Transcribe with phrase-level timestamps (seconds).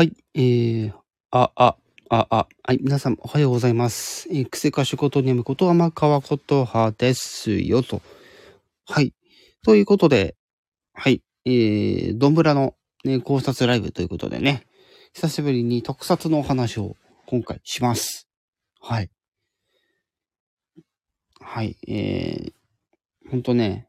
[0.00, 0.92] はい、えー、
[1.30, 1.76] あ、あ、
[2.08, 4.26] あ、あ、はい、皆さんおはようございます。
[4.30, 8.00] えー、クセカシュことにむこと天川ことはですよと。
[8.86, 9.12] はい。
[9.62, 10.36] ということで、
[10.94, 14.64] はい、えー、どんぶらの、ね、考察ライブということでね、
[15.12, 16.96] 久しぶりに特撮のお話を
[17.26, 18.26] 今回します。
[18.80, 19.10] はい。
[21.42, 23.86] はい、えー、ほんとね、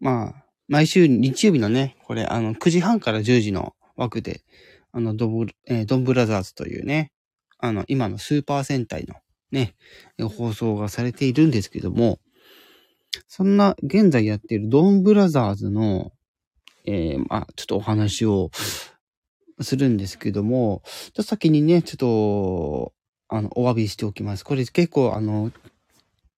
[0.00, 4.42] まあ、毎週日曜日のね、これ、あの、9時半から10時の枠で、
[4.92, 7.12] あの、ドブ、えードンブラザーズというね、
[7.58, 9.14] あの、今のスーパー戦隊の
[9.50, 9.74] ね、
[10.36, 12.20] 放送がされているんですけども、
[13.26, 16.12] そんな現在やっているドンブラザーズの、
[16.84, 18.50] えーまあ、ちょっとお話を
[19.60, 22.92] するんですけども、ちょっと先にね、ちょっと、
[23.28, 24.44] あの、お詫びしておきます。
[24.44, 25.52] これ結構、あの、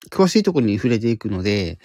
[0.08, 1.78] 詳しいところに触れていくので、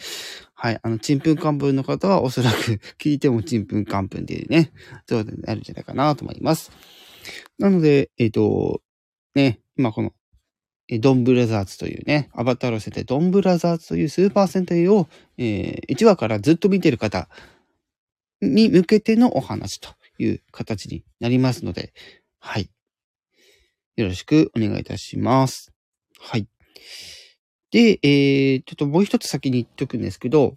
[0.54, 4.72] はい、あの、ちんぷんかんぷんの方はおそらく 聞いてもちんぷんかんぷんでね、
[5.08, 6.72] そうになるんじゃないかなと思います。
[7.60, 8.82] なので、えっ、と、
[9.36, 10.14] ね、今この、
[11.00, 17.28] ドンブラザーズというね、アバターを捨てドンブラザーズというスーパー戦隊を、えー1話からずっと見てる方
[18.42, 19.90] に向けてのお話と
[20.20, 21.94] いう形になりますので、
[22.40, 22.70] はい。
[23.96, 25.72] よろしくお願いいたします。
[26.20, 26.48] はい。
[27.76, 30.56] で、えー、ちょっともう一つ先に言っとくんですけど、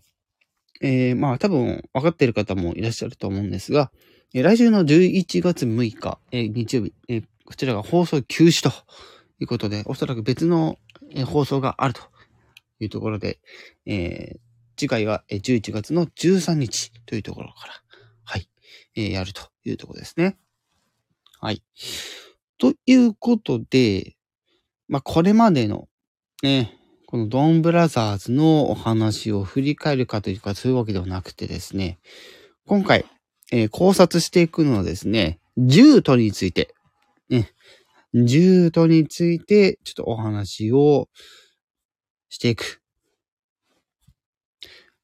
[0.80, 3.90] えー、まあ多分分かってる方もいらっしゃると思うんですが、
[4.34, 8.68] えー来週の11月6日、えー日曜日、えーこちらが放送休止と
[9.40, 10.78] いうことで、おそらく別の、
[11.12, 12.02] え放送があると
[12.78, 13.40] いうところで、
[13.84, 14.38] えー
[14.76, 17.72] 次回は11月の13日というところから、
[18.22, 18.48] はい、
[18.94, 20.36] えーやるというところですね。
[21.40, 21.64] はい。
[22.58, 24.14] ということで、
[24.86, 25.88] まあこれまでの、
[26.44, 26.77] ね、
[27.10, 31.98] このドンブラザーズのお話を振り返るかというか、そういうわけではなくてですね、
[32.66, 33.06] 今回、
[33.50, 36.74] えー考察していくのはですね、ジュートについて、
[37.30, 37.50] ね、
[38.12, 41.08] ジュートについて、ちょっとお話を
[42.28, 42.82] していく。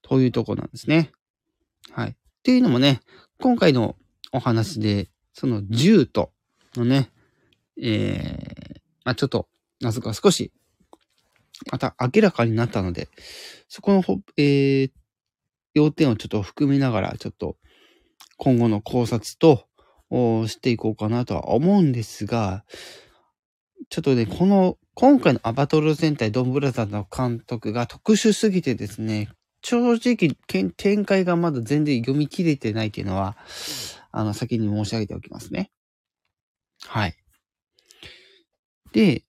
[0.03, 1.11] というところなんですね。
[1.91, 2.11] はい。
[2.11, 3.01] っていうのもね、
[3.41, 3.97] 今回の
[4.31, 6.33] お話で、そのジュート
[6.77, 7.11] のね、
[7.81, 9.49] えー、まあちょっと、
[9.81, 10.53] 謎が少し
[11.71, 13.09] また明らかになったので、
[13.69, 14.91] そこのほ、えー、
[15.75, 17.57] 要点をちょっと含めながら、ちょっと
[18.37, 19.67] 今後の考察と、
[20.11, 22.65] おしていこうかなとは思うんですが、
[23.89, 29.29] ちょっとね、この、今回のアバトル戦隊ドンブラザーの監督が特殊すぎてですね、
[29.63, 30.37] 正直、
[30.77, 33.37] 展開がまだ全然読み切れてないっていうのは、
[34.13, 35.71] あの、先に申し上げておきますね。
[36.87, 37.17] はい。
[38.93, 39.25] で、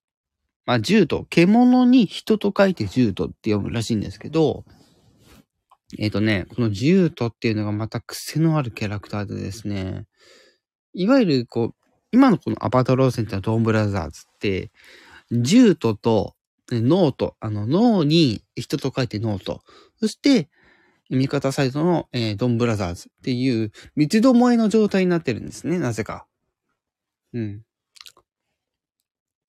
[0.66, 4.66] まあ、獣人、獣に人と書いて獣人って読むらしいんですけど、
[6.00, 10.06] えっ、とね、この獣人っていうのがまた癖のあるキャラクターでですね、
[10.94, 11.76] いわゆるこう、
[12.12, 14.72] 今のこのアバタローセンタードンブラザーズって、
[15.30, 16.36] 獣とと、
[16.72, 19.62] ノート、あの、脳に人と書いてノート、
[20.00, 20.50] そして、
[21.12, 26.26] 味方サイドの、えードンブラザーズっていう三つどもえの状態になってるんですね、なぜか。
[27.34, 27.62] うん。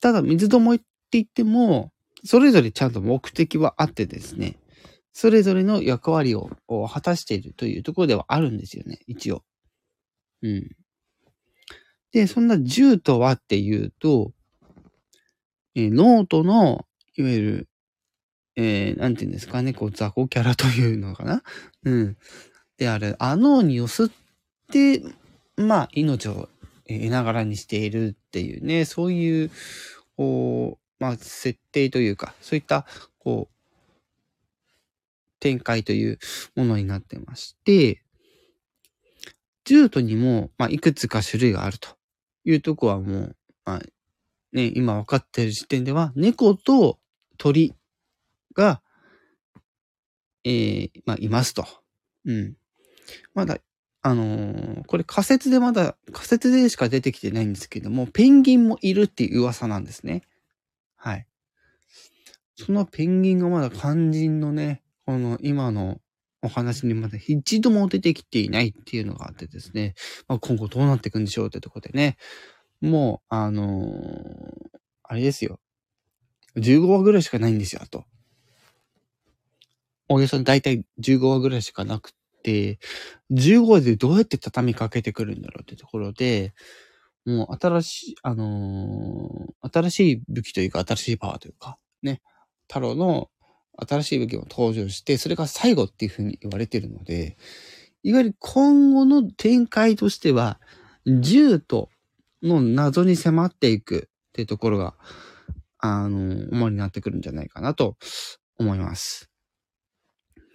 [0.00, 1.92] ただ、水どもえっって言っても、
[2.24, 4.58] それぞれちゃんと目的はあってですね、
[5.12, 6.50] それぞれの役割を
[6.88, 9.44] 果たしているというところではあるんですよね、一応。
[10.42, 10.76] うん。
[12.12, 14.32] で、そんな銃とはっていうと、
[15.74, 17.68] えーノートの、いわゆる、
[18.56, 21.42] えー、なんていうんですかね、こう、雑魚キャラというのかな？
[21.84, 22.16] うん。
[22.78, 24.12] である、あのにを吸っ
[24.70, 25.02] て、
[25.56, 26.48] まあ、命を
[26.88, 29.50] 得ながらにしているっていうね、そういう、
[30.16, 32.86] こう、まあ、設定というか、そういった、
[33.18, 33.56] こう、
[35.40, 36.18] 展開という
[36.54, 38.02] ものになってまして、
[39.64, 41.90] ジュートにも、まあ、いくつか種類があると
[42.44, 43.80] いうとこはもう、まあ、
[44.52, 46.98] ね、今分かっている時点では、猫と
[47.36, 47.74] 鳥
[48.54, 48.80] が、
[50.44, 51.66] えー、まあ、いますと。
[52.24, 52.56] うん。
[53.34, 53.58] まだ、
[54.02, 60.22] あのーこれ仮説でまだ、仮説でしか出てきてないんですけども、ペンギンもいるっていう噂なんですね。
[62.56, 65.98] そのペンギンがまだ肝心のね、この今の
[66.42, 69.94] お話にまだ一度も出てきていないっていうのがあってですね、
[70.26, 72.16] まあ、今後どうなっていくんでしょうってとこでね、
[72.80, 75.60] もう、あのーあれですよ。
[76.56, 78.04] 15話ぐらいしかないんですよ、あと。
[80.08, 82.12] およそ大体15話ぐらいしかなく
[82.42, 82.80] て、
[83.30, 86.54] 15話でどうやって畳みかけてくるんだろうってところで、
[87.24, 92.20] もう新しい、あのー新しい武器というか新しいパワーというか、ね、
[92.68, 93.30] 太郎の
[93.78, 97.36] 新しい武器も登場して、それが最後っていうふうに言われてるので、
[98.02, 100.60] いわゆる今後の展開としては、
[101.06, 101.90] 銃と
[102.42, 104.94] の謎に迫っていくっていうところが、
[105.78, 107.96] あの、主になってくるんじゃないかなと
[108.58, 109.30] 思います。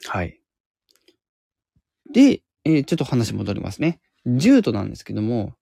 [0.07, 0.39] はい。
[2.11, 4.01] で、えー、ちょっと話戻りますね。
[4.25, 5.55] 10度なんですけども、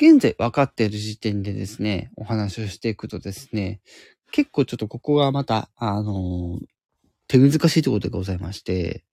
[0.00, 3.80] 現在分かっている時点でですね、お話をしていくとですね、
[4.30, 6.66] 結構ちょっとここがまた、あのー、
[7.28, 9.04] 手難しいところでございまして、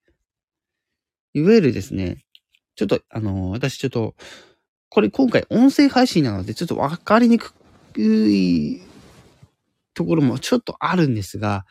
[1.33, 2.25] いわゆるですね、
[2.75, 4.15] ちょっと、あのー、私ちょっと、
[4.89, 7.53] これ今回音声配信なのでちょっと分かりにく
[7.97, 8.81] い
[9.93, 11.65] ところもちょっとあるんですが、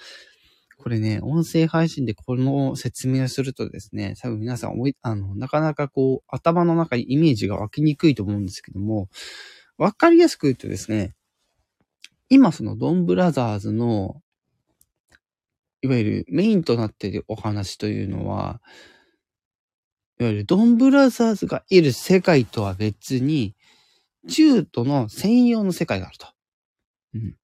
[0.84, 9.08] これね、音声配信でこの説明をするとですね、多分皆さん思い、あの、なかなかこう、頭の中にイメージが湧きにくいと思うんですけども、
[9.78, 11.14] わかりやすく言うとですね、
[12.28, 14.20] 今そのドンブラザーズの、
[15.82, 18.60] いわゆるメインとなっているお話というのは、
[20.18, 23.54] いわゆるドンブラザーズがいる世界とは別に、
[24.24, 26.26] ジュートの専用の世界があると。
[27.14, 27.36] うん。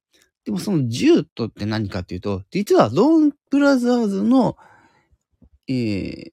[0.44, 4.56] でもそのジュートって何かっていうと、実はドンブラザーズの、
[5.68, 6.32] え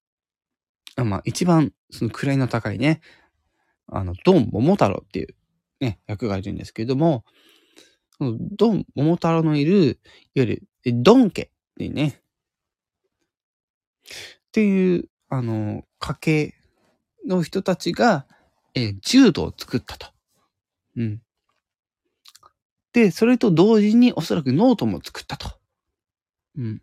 [0.95, 3.01] ー、まあ一番その位の高いね、
[3.87, 5.35] あの、ドン桃太郎っていう
[5.79, 7.25] ね、役がいるんですけれども、
[8.19, 9.99] ドン桃太郎のいる、
[10.35, 10.63] いわゆる
[11.03, 12.21] ドン家っていうね、
[14.47, 16.53] っていう、あの、家系
[17.27, 18.25] の人たちが、
[18.73, 20.07] え、獣人を作ったと。
[20.95, 21.21] うん。
[22.93, 25.59] で、それと同時におそらく脳人も作ったと。
[26.57, 26.81] うん。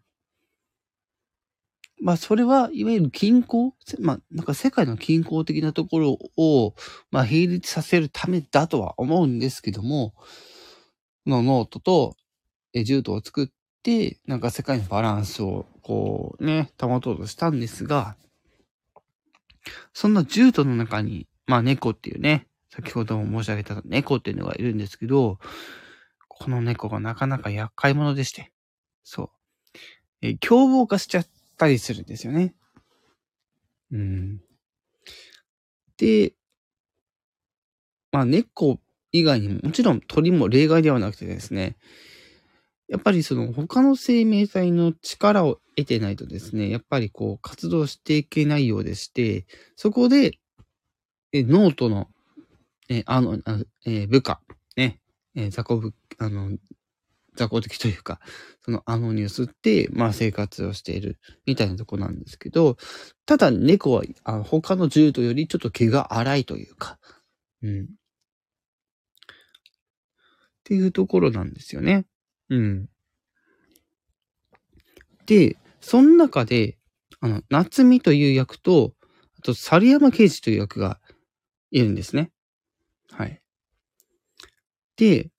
[2.01, 6.75] まあ、それは、いわゆる均衡まあ、なんか世界の均衡的なところを、
[7.11, 10.15] まあ、並立させるためだとは思うんですけども、
[11.27, 12.17] のノートと、
[12.75, 13.49] え、ジュートを作っ
[13.83, 18.17] て、なんか世界のバランスを、こうね、保とうとしたんですが、
[19.93, 25.39] そんなジュートの中に、まあ猫っていうね、先ほども申し上げた猫っていうのがいるんですけど、
[26.29, 28.53] この猫がなかなか厄介者でして、
[29.05, 29.31] そう。
[30.23, 31.27] え凶暴化しちゃっ
[31.59, 32.55] たりするんですよね。
[33.93, 34.41] うん。
[35.97, 36.35] で、
[38.13, 38.79] まあ猫
[39.15, 41.77] 以外にも、もちろん鳥も例外ではなくてですね、
[42.89, 49.47] やっぱりその他の生命体の力を得てないとですね、やっぱりこう活動していけないようでして、
[49.77, 50.33] そこで、
[51.33, 52.09] えノートの、
[52.89, 53.39] えあの、
[53.87, 54.41] え部下、
[54.77, 55.01] ね、
[55.37, 56.51] え雑魚部、あの、
[57.37, 58.19] 雑魚的というか、
[58.65, 62.79] そのアノニュースって、まあ生活をしているみたいなとこなんですけど、
[63.27, 66.99] ただ猫はあ他の獣人よりちょっと毛が荒いというか、
[67.63, 67.89] うん。
[70.65, 72.07] っていうところなんですよね。
[72.49, 72.89] うん。
[75.27, 76.79] で、その中で、
[77.21, 78.95] あの、夏美という役と、
[79.39, 81.01] あと、猿山刑事という役が
[81.71, 82.31] いるんですね。
[83.11, 83.43] はい。
[84.97, 85.31] で、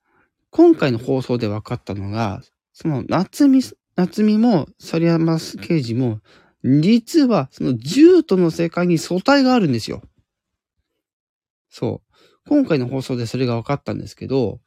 [0.51, 3.62] 今回の放送で分かったのが、その夏美、
[3.95, 6.19] 夏美も猿山刑事も、
[6.63, 10.04] 実はその獣との世界に素体があるんですよ。
[11.69, 12.16] そう。
[12.48, 14.60] 今回の放送でそれが分かったんですけど、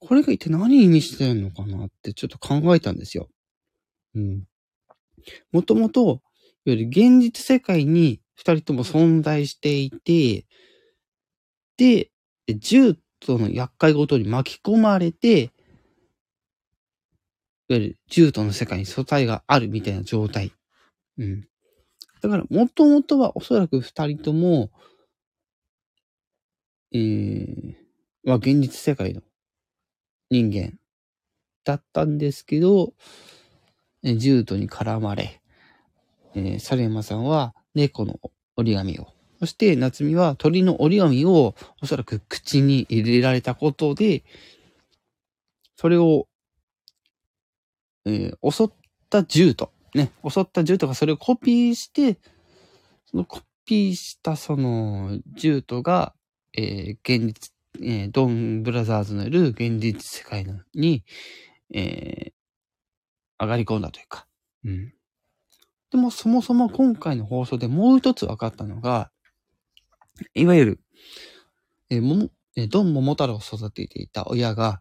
[0.00, 3.28] これが一体何意味してんのかなってちょっと考えたんですよ。
[4.14, 4.44] うん。
[5.52, 6.22] もともと、
[6.66, 10.46] いわゆる現実世界に二人とも存在していて、
[11.76, 12.10] で、
[12.58, 15.46] 銃との厄介ごとに巻き込まれて、い
[17.72, 20.52] わゆる銃との世界に素体があるみたいな状態。
[21.18, 21.48] うん。
[22.20, 24.70] だから、もともとはおそらく二人とも、
[26.92, 27.74] えー、
[28.24, 29.22] まあ現実世界の
[30.30, 30.78] 人間
[31.64, 32.92] だったんですけど、
[34.02, 35.40] ジュートに絡まれ、
[36.34, 38.20] えー、サレマさんは猫の
[38.56, 39.08] 折り紙を、
[39.40, 44.22] そして夏美は鳥の折り紙をおそらく口に入れられたことで、
[45.76, 46.28] それを、
[48.04, 48.68] えー、襲っ
[49.08, 52.18] たジュート、ね、襲ったジュートがそれをコピーして、
[53.06, 56.14] そのコピーしたそのジュートが、
[56.56, 61.04] えー、現実えー、ドンブラザーズのいる現実世界に、
[61.72, 62.32] えー、
[63.40, 64.26] 上がり込んだというか。
[64.64, 64.92] うん。
[65.90, 69.10] でもそもそも今回の放送でもう一つ分かったのが、
[70.34, 70.80] いわゆる、
[71.90, 74.80] えー、もえドン桃太郎を育てていた親が、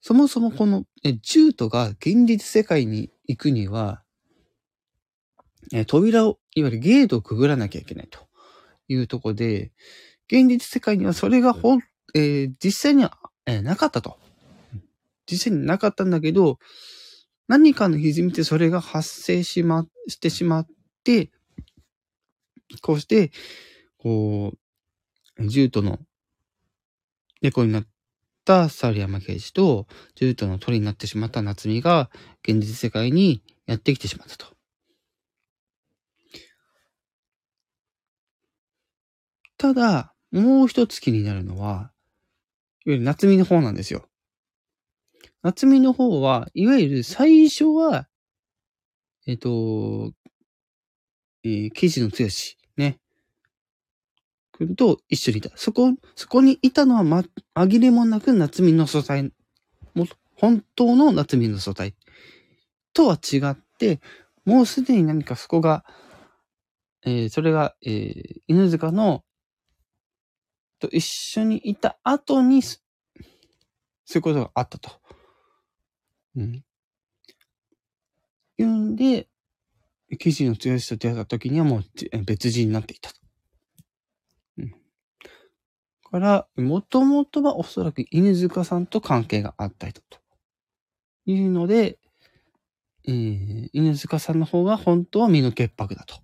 [0.00, 4.02] そもそもこの、えジュートが現実世界に行くには、
[5.72, 8.26] え扉を、いわゆるゲートをくぐらなきゃいけないと
[8.88, 9.72] いうとこで、
[10.30, 11.80] 現実世界にはそれがほん、
[12.14, 14.16] えー、実際には、えー、なかったと。
[15.26, 16.58] 実際になかったんだけど、
[17.48, 20.66] 何かの歪みでそれが発生しま、してしまっ
[21.02, 21.32] て、
[22.80, 23.32] こうして、
[23.98, 24.52] こ
[25.36, 25.98] う、ジュートの
[27.42, 27.84] 猫になっ
[28.44, 32.08] た猿山刑事と、獣人の鳥になってしまった夏美が、
[32.48, 34.46] 現実世界にやってきてしまったと。
[39.58, 41.92] ただ、もう一つ気になるのは、
[42.86, 44.08] いわゆる夏美の方なんですよ。
[45.42, 48.08] 夏美の方は、いわゆる最初は、
[49.26, 50.12] えっ、と、
[51.42, 52.98] えー、記事の強し、ね。
[54.52, 55.50] くんと一緒にいた。
[55.56, 59.32] そこ、そこにいたのはま、紛れもなく夏美の素材、
[59.94, 60.06] も
[60.36, 61.94] 本当の夏美の素材
[62.92, 64.00] とは違って、
[64.44, 65.84] もうすでに何かそこが、
[67.04, 69.24] えー、それが、えー、犬塚の、
[70.80, 72.78] と一緒にいた後に、そ
[74.14, 74.90] ういうことがあったと。
[76.36, 76.64] うん。
[78.58, 79.28] いうんで、
[80.18, 81.84] 記事の強しと出会った時にはもう
[82.24, 83.16] 別人になっていたと。
[84.58, 84.74] うん。
[86.10, 90.18] から、もともとはおそらく犬塚さんと関係があった人と。
[91.26, 91.98] いうので、
[93.06, 96.16] えー、犬塚さんの方が本当は身の潔白だと。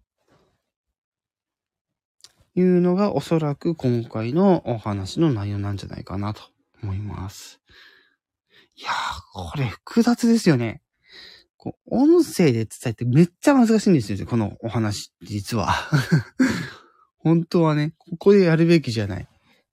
[2.57, 6.43] いうのがおそらく今回のお話の内容なんじゃないかなと
[6.83, 7.61] 思います。
[8.77, 8.93] いやー、
[9.33, 10.81] これ複雑ですよね。
[11.57, 15.69] こう音声で伝えてめっちゃ難しいんですよ、このお話、実は。
[17.19, 19.29] 本当はね、ここでやるべきじゃない。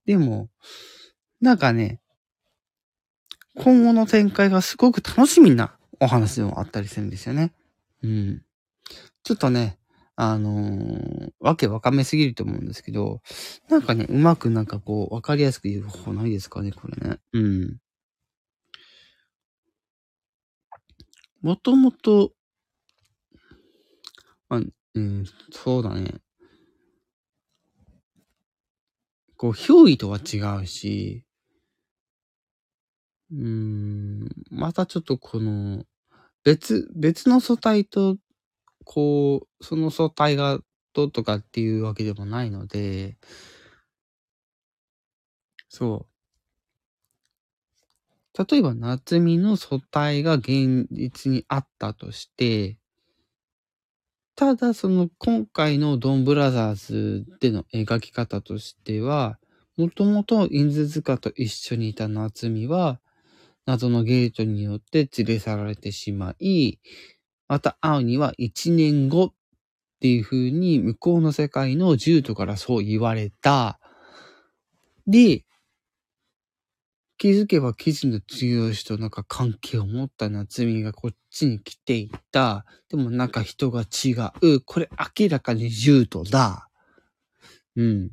[0.06, 0.50] でも、
[1.40, 2.02] なんかね、
[3.56, 7.54] 今後の展開がすごく楽しみなお話でもあったりするんですよね。
[8.02, 8.42] うん。
[9.24, 9.78] ちょっとね、
[10.15, 13.22] あのー、わけわかめすぎると思うんですけど、
[13.70, 17.17] なんかね、うまくなんかこう、わかりやすく言う方法ないですかね、これね。
[17.34, 17.77] うん。
[21.41, 22.34] もともと、
[24.50, 24.62] あ、
[24.96, 26.22] うん、そうだね。
[29.38, 31.24] こう、憑依とは違うし、
[33.32, 35.84] うーん、またちょっとこの、
[36.43, 38.17] 別、別の素体と、
[38.84, 40.60] こう、その素体が
[40.94, 43.18] どうとかっていうわけでもないので、
[45.70, 46.06] そう。
[48.48, 52.78] 例えば夏美の素体が現実にあったとして、
[54.36, 59.40] ただその今回のドンブラザーズでの描き方としては、
[59.78, 63.00] もともとインズ塚と一緒にいた夏美は、
[63.66, 66.78] 謎のゲートによって連れ去られてしまい、
[67.48, 69.34] また会うには一年後っ
[70.02, 73.80] ていう風に向こうの世界の獣人からそう言われた。
[75.08, 75.46] で、
[77.18, 82.66] 気づけば記事の強しとなんか関係を持った夏美がこっちに来ていた。
[82.90, 84.62] でもなんか人が違う。
[84.62, 86.70] これ明らかに獣人だ。
[87.76, 88.12] うん。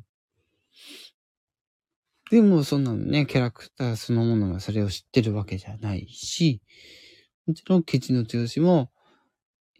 [2.29, 6.61] でもそんなのね、キャラクターそのものがそれを知ってるわけじゃないし、
[7.45, 8.90] もちろん、記事の強しも、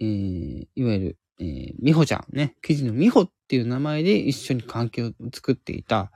[0.01, 6.09] えー、いわゆる、えー、美穂ちゃんね、記事の美穂っていう名前で一緒に関係を作っていたっ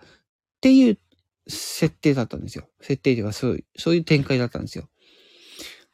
[0.60, 1.00] ていう
[1.48, 2.68] 設定だったんですよ。
[2.82, 4.90] 設定ではそういう、そういう展開だったんですよ。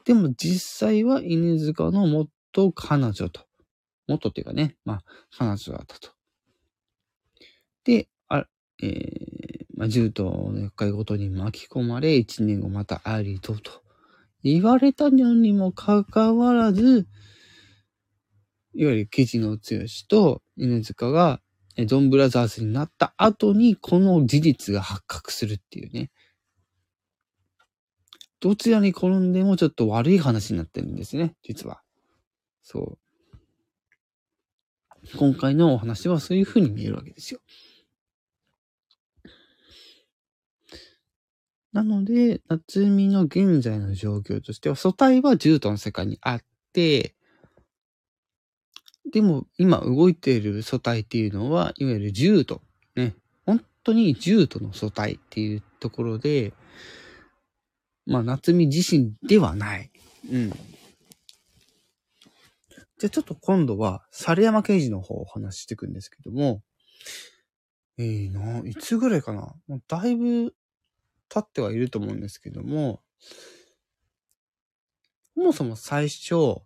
[0.05, 3.41] でも実際は犬塚の元彼女と。
[4.07, 5.03] 元っていうかね、まあ、
[5.37, 6.09] 彼女だったと。
[7.83, 8.45] で、あ、
[8.81, 13.83] えー、まあ、銃との厄介ごとに巻き込まれ、一年後またありとと。
[14.43, 17.07] 言われたのにもかかわらず、
[18.73, 21.41] いわゆる記事の強しと犬塚が
[21.87, 26.09] ドンブラザーズになった後にこの事実が発覚するっていうね。
[28.39, 31.81] どちらに転んでもちょっと悪い話になってるんですね、実は。
[32.63, 32.97] そう。
[35.17, 37.39] 今回のお話はそういう風に見えるわけですよ。
[41.73, 46.39] なので、夏美の現在の状況としては、素体は獣人の世界にあっ
[46.73, 47.15] て、
[49.09, 52.61] でも、今動いている素体っていうのは、いわゆる重度。
[52.95, 53.15] ね。
[53.45, 56.53] 本当に重度の素体っていうところで、
[58.05, 59.91] まあ、夏美自身ではない。
[60.31, 60.49] うん。
[60.49, 66.61] じゃあちょっと今度は、猿山刑事の方をお話ししていくんですけども、
[67.97, 69.53] えー、な、いつぐらいかな？
[69.67, 70.55] もうだいぶ
[71.29, 73.01] 経ってはいると思うんですけども、
[75.35, 76.61] そもそも最初、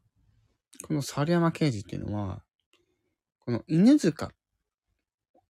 [0.84, 2.44] この猿山刑事っていうのは、
[3.40, 4.32] この犬塚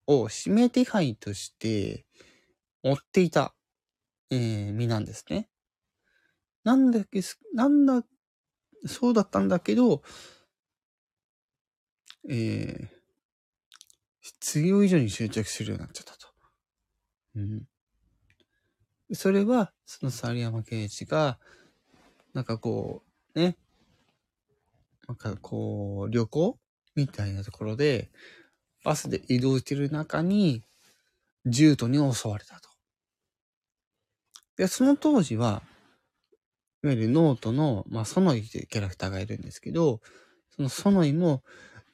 [0.08, 2.05] を指名手配として
[2.84, 3.55] 追っていた、
[4.29, 5.50] えー、身なんですね。
[6.63, 7.22] なんだけ、
[7.53, 8.03] なんだ、
[8.86, 10.01] そうだったんだけど、
[12.29, 12.88] えー、
[14.22, 16.27] 必要以上に執着するようになっちゃったと。
[17.36, 17.63] うん。
[19.13, 21.39] それは、その猿山圭一が、
[22.34, 23.03] なんかこ
[23.36, 23.58] う、ね、
[25.07, 26.59] なんかこう、旅行
[26.95, 28.12] みたいなところで、
[28.83, 30.63] バスで移動してる中に、
[31.45, 32.69] ジュートに襲われたと。
[34.57, 35.62] で、その当時は、
[36.83, 40.01] いわゆる脳人の、まあ、ソノイというキャラクターがいるんですけど、
[40.55, 41.43] そのソノイも、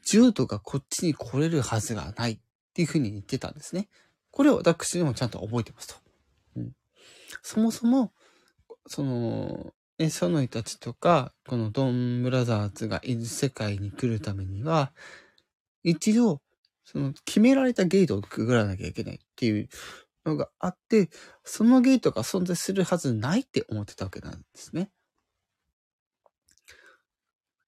[0.03, 2.39] ジュートがこっちに来れるはずがないっ
[2.73, 3.87] ていうふうに言ってたんですね。
[4.31, 5.95] これを私でもちゃんと覚えてますと。
[6.55, 6.71] うん、
[7.41, 8.11] そもそも、
[8.87, 14.93] その、え、ソノイたちとか、このドンブラザーズがいる世界に来るためには、
[15.83, 16.41] 一度、
[16.83, 19.69] その決められたゲートをくぐらなきゃいけないっていう
[20.25, 21.11] のがあって、
[21.43, 24.89] そのゲートが存在するはずないって思ってたわけなんですね。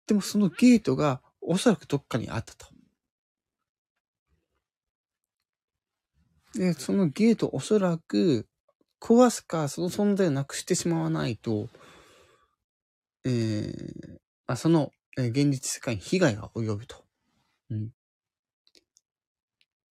[0.07, 2.65] でもそのゲートがおそらくどっかにあったと。
[6.55, 8.47] で、そのゲートおそらく
[8.99, 11.69] 壊すか、その存在をなくしてしまわないと、
[13.25, 17.03] えー、あその、え、現実世界に被害が及ぶと。
[17.70, 17.89] うん。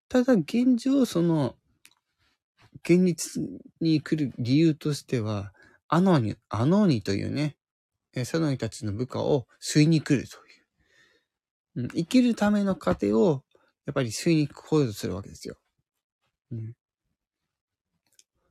[0.09, 1.57] ただ現状、その、
[2.85, 3.43] 現実
[3.81, 5.53] に来る理由としては、
[5.89, 7.57] アノーニ、アノーニというね、
[8.15, 11.83] えサノイたちの部下を吸いに来るという。
[11.83, 13.45] うん、生きるための糧を、
[13.87, 15.57] やっぱり吸いに来ようとするわけですよ。
[16.51, 16.75] うん。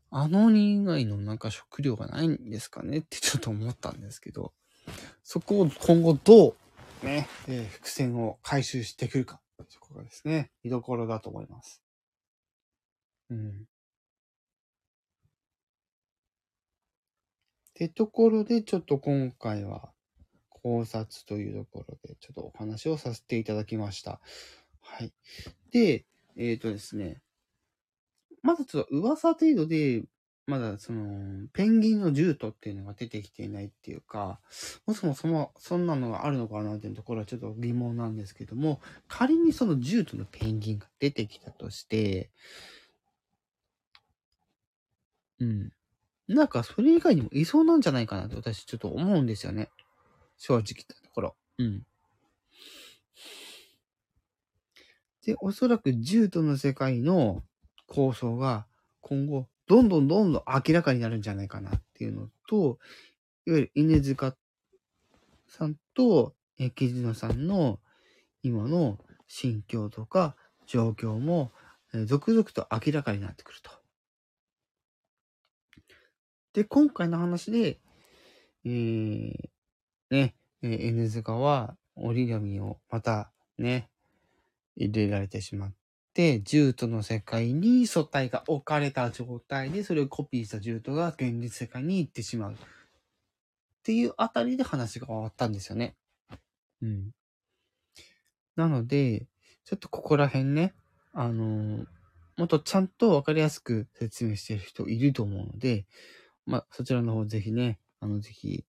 [0.09, 4.53] あのに以外のなんか食料がないんですかねってちょっと思ったんですけど、
[5.23, 6.55] そこを今後どう
[7.05, 11.81] ね、えー、伏線を回収してくるか、そこがですね、見どころだと思います。
[13.29, 13.49] うん。
[13.49, 13.53] っ
[17.73, 19.91] てところで、ちょっと今回は
[20.49, 24.21] 考察というところで、ちょっとお話をさせていただきました。
[24.81, 25.11] はい。
[25.71, 26.05] で、
[26.37, 27.21] えっ、ー、とですね、
[28.43, 30.03] まだちょっと噂程度で、
[30.51, 34.41] まだその、ペンギンのジュートっていうのが出てきていないっていうか、
[34.85, 42.31] もそもそもそんなのがあるのかなっていうところはちょっと疑問なんですけども、仮にそのジュートのペンギンが出てきたとして、
[45.39, 45.71] うん。
[46.27, 49.69] なんかそれ以外にもいそうなんじゃないかなって私ちょっと思うんですよね。
[50.37, 51.35] 正直言ったところ。
[51.59, 51.83] うん。
[55.25, 57.41] で、おそらくジュートの世界の
[57.87, 58.65] 構想が
[59.01, 62.77] 今後、どんどんどんどん明らかになるんじゃないかなっていうのと、
[63.45, 64.35] いわゆる犬塚
[65.47, 67.79] さんと、え、木島さんの
[68.43, 70.35] 今の心境とか
[70.67, 71.53] 状況も、
[71.93, 73.71] え続々と明らかになってくると。
[76.51, 77.79] で、今回の話で、
[78.65, 79.49] えー、
[80.09, 83.89] ね、えー、N 塚は折り紙をまたね、
[84.75, 85.73] 入れられてしまっ、
[86.13, 92.53] ジュートの世界に素体が置かれた状態で、それをコピーしたジュートが現実世界に行ってしまう。
[92.53, 92.55] っ
[93.83, 95.95] ていうあたりで話が終わったんですよね。
[96.81, 97.11] うん。
[98.55, 99.27] なので、
[99.63, 100.73] ちょっとここら辺ね、
[101.13, 101.85] あのー、
[102.37, 105.85] もっとちゃんとわかりやすく説明してる人いると思うので、
[106.45, 108.65] まあ、そちらの方ぜひね、あの、ぜひ、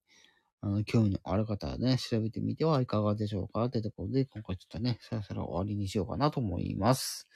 [0.63, 7.27] あの、興味のある方はね、調べてみてはいかがでしょうかってところで、今回ちょっとね、そろそろ終わりにしようかなと思います。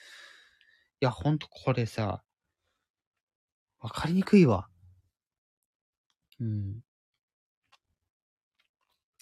[1.02, 2.24] いや、ほんとこれさ、
[3.82, 4.70] わかりにくいわ。
[6.40, 6.80] うん。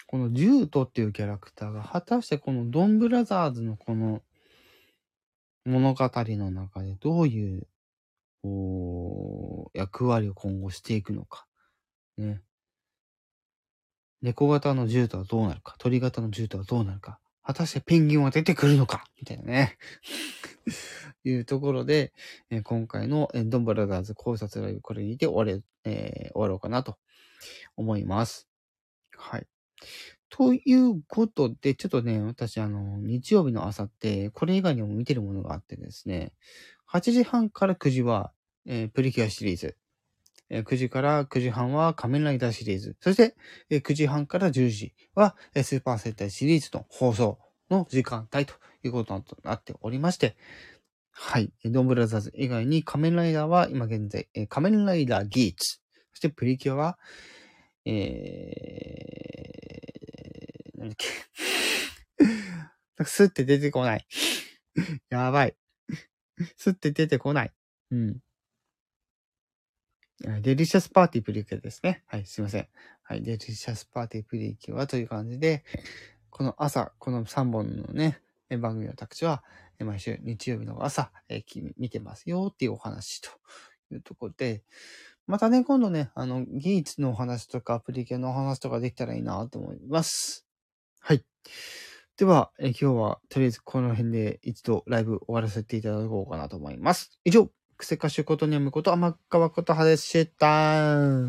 [0.06, 4.22] このジュートっていうキャラクターが、果たしてこのドンブラザーズのこの
[5.66, 7.68] 物語の中でどういう、
[8.44, 11.48] お役割を今後していくのか。
[12.20, 12.44] ね。
[14.22, 19.78] 猫型の銃とはどうなるか、鳥型の銃とはどうなるか、果たしてペンギンは出てくるのか、みたいなね。
[21.24, 22.14] いうところで、
[22.50, 26.98] えー、今回の、ドンブラザーズ考察ライブこれにて終われ、えー、終わろうかなと
[27.76, 28.48] 思います。
[29.16, 29.48] はい。
[30.30, 36.34] ということで、ちょっとね、私、あの、日曜日の朝って、これ以外にも見てるものがあってですね、
[36.92, 38.32] 8時半から9時は、
[38.66, 39.78] えー、プリキュアシリーズ。
[40.50, 42.96] え9時から9時半は仮面ライダーシリーズ。
[43.00, 43.36] そして、
[43.70, 48.54] え9時半から10時は、スーパー戦隊シリーズの放送の時間帯と
[48.84, 50.36] いうこととなっておりまして、
[51.12, 51.52] はい。
[51.64, 55.80] ドンブラザーズ以外に仮面ライダーは今現在、仮面ライダーギーツ。
[56.12, 57.00] そしてプリキュアは、
[57.86, 61.08] えー、なんだっけ。
[62.98, 64.06] なんかスって出てこない。
[65.10, 65.56] やばい。
[66.58, 67.54] スって出てこない。
[67.92, 68.20] うん。
[70.22, 72.04] デリシャスパーティープリキュアですね。
[72.08, 72.68] はい、すいません。
[73.04, 75.64] はい、デリシャスパーティープリキュアはという感じで、
[76.30, 79.44] この朝、この3本のね、番組を私は
[79.80, 83.30] 毎週日曜日の朝、えー、見てますよっていうお話と
[83.92, 84.64] いうところで、
[85.28, 90.46] またね、今度ね、あの、技術のお話とかアプリ系のお話とかできたらいいなと思います。
[91.00, 91.26] はい。
[92.16, 97.20] では、え今日はとりあえずこの辺で一度ライブ終わらせていただこうかなと思います。
[97.26, 101.26] 以上くせかしことにむこと甘かわことはでした。